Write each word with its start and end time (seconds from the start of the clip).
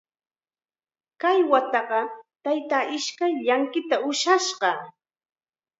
Kay 1.21 1.39
wataqa 1.51 1.99
taytaa 2.43 2.85
ishkay 2.97 3.33
llanqitam 3.45 4.01
ushashqa. 4.09 4.69